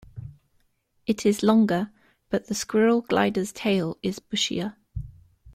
[1.05, 1.91] It is longer
[2.31, 4.75] but the squirrel gliders tail is bushier.